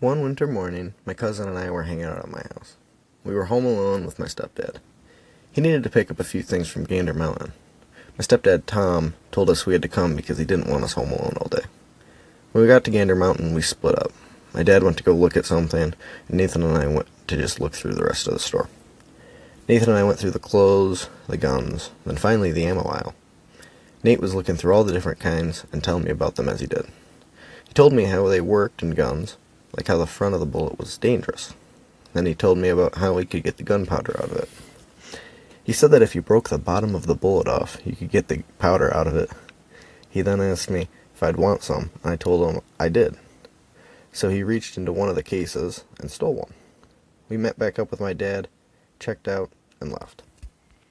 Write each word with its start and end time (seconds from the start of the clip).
One 0.00 0.22
winter 0.22 0.46
morning, 0.46 0.94
my 1.04 1.12
cousin 1.12 1.48
and 1.48 1.58
I 1.58 1.70
were 1.70 1.82
hanging 1.82 2.04
out 2.04 2.20
at 2.20 2.30
my 2.30 2.42
house. 2.54 2.76
We 3.24 3.34
were 3.34 3.46
home 3.46 3.66
alone 3.66 4.06
with 4.06 4.20
my 4.20 4.26
stepdad. 4.26 4.76
He 5.50 5.60
needed 5.60 5.82
to 5.82 5.90
pick 5.90 6.08
up 6.08 6.20
a 6.20 6.24
few 6.24 6.40
things 6.40 6.68
from 6.68 6.84
Gander 6.84 7.12
Mountain. 7.12 7.52
My 8.16 8.22
stepdad, 8.22 8.66
Tom, 8.66 9.14
told 9.32 9.50
us 9.50 9.66
we 9.66 9.72
had 9.72 9.82
to 9.82 9.88
come 9.88 10.14
because 10.14 10.38
he 10.38 10.44
didn't 10.44 10.70
want 10.70 10.84
us 10.84 10.92
home 10.92 11.10
alone 11.10 11.34
all 11.40 11.48
day. 11.48 11.64
When 12.52 12.62
we 12.62 12.68
got 12.68 12.84
to 12.84 12.92
Gander 12.92 13.16
Mountain, 13.16 13.54
we 13.54 13.60
split 13.60 13.98
up. 13.98 14.12
My 14.54 14.62
dad 14.62 14.84
went 14.84 14.98
to 14.98 15.02
go 15.02 15.12
look 15.12 15.36
at 15.36 15.46
something, 15.46 15.94
and 16.28 16.36
Nathan 16.36 16.62
and 16.62 16.78
I 16.78 16.86
went 16.86 17.08
to 17.26 17.36
just 17.36 17.58
look 17.58 17.72
through 17.72 17.94
the 17.94 18.04
rest 18.04 18.28
of 18.28 18.34
the 18.34 18.38
store. 18.38 18.68
Nathan 19.68 19.88
and 19.88 19.98
I 19.98 20.04
went 20.04 20.20
through 20.20 20.30
the 20.30 20.38
clothes, 20.38 21.08
the 21.26 21.36
guns, 21.36 21.90
then 22.06 22.18
finally 22.18 22.52
the 22.52 22.66
ammo 22.66 22.84
aisle. 22.84 23.16
Nate 24.04 24.20
was 24.20 24.32
looking 24.32 24.54
through 24.54 24.74
all 24.74 24.84
the 24.84 24.92
different 24.92 25.18
kinds 25.18 25.66
and 25.72 25.82
telling 25.82 26.04
me 26.04 26.12
about 26.12 26.36
them 26.36 26.48
as 26.48 26.60
he 26.60 26.68
did. 26.68 26.86
He 27.66 27.74
told 27.74 27.92
me 27.92 28.04
how 28.04 28.28
they 28.28 28.40
worked 28.40 28.80
and 28.80 28.94
guns, 28.94 29.36
like 29.76 29.86
how 29.86 29.98
the 29.98 30.06
front 30.06 30.34
of 30.34 30.40
the 30.40 30.46
bullet 30.46 30.78
was 30.78 30.98
dangerous. 30.98 31.54
Then 32.12 32.26
he 32.26 32.34
told 32.34 32.58
me 32.58 32.68
about 32.68 32.96
how 32.96 33.16
he 33.18 33.26
could 33.26 33.42
get 33.42 33.58
the 33.58 33.62
gunpowder 33.62 34.16
out 34.18 34.30
of 34.30 34.36
it. 34.36 34.48
He 35.62 35.72
said 35.72 35.90
that 35.90 36.02
if 36.02 36.14
you 36.14 36.22
broke 36.22 36.48
the 36.48 36.58
bottom 36.58 36.94
of 36.94 37.06
the 37.06 37.14
bullet 37.14 37.46
off, 37.46 37.76
you 37.84 37.94
could 37.94 38.10
get 38.10 38.28
the 38.28 38.42
powder 38.58 38.92
out 38.94 39.06
of 39.06 39.14
it. 39.14 39.30
He 40.08 40.22
then 40.22 40.40
asked 40.40 40.70
me 40.70 40.88
if 41.14 41.22
I'd 41.22 41.36
want 41.36 41.62
some, 41.62 41.90
and 42.02 42.12
I 42.12 42.16
told 42.16 42.54
him 42.54 42.62
I 42.80 42.88
did. 42.88 43.16
So 44.12 44.30
he 44.30 44.42
reached 44.42 44.78
into 44.78 44.92
one 44.92 45.10
of 45.10 45.14
the 45.14 45.22
cases 45.22 45.84
and 46.00 46.10
stole 46.10 46.34
one. 46.34 46.54
We 47.28 47.36
met 47.36 47.58
back 47.58 47.78
up 47.78 47.90
with 47.90 48.00
my 48.00 48.14
dad, 48.14 48.48
checked 48.98 49.28
out, 49.28 49.50
and 49.80 49.92
left. 49.92 50.22